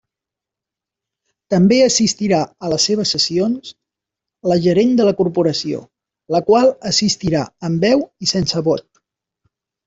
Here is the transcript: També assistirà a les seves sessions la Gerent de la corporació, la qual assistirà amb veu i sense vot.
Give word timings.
També 1.53 1.75
assistirà 1.87 2.39
a 2.67 2.71
les 2.71 2.87
seves 2.89 3.11
sessions 3.15 3.73
la 4.53 4.57
Gerent 4.63 4.97
de 5.01 5.07
la 5.09 5.13
corporació, 5.21 5.83
la 6.37 6.43
qual 6.49 6.73
assistirà 6.93 7.45
amb 7.71 7.87
veu 7.89 8.03
i 8.29 8.33
sense 8.35 8.65
vot. 8.71 8.87